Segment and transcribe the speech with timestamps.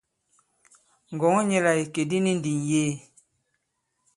[1.13, 2.91] Ngɔ̀ŋɔ nyɛ la ìkè di ni ndi ŋ̀yee.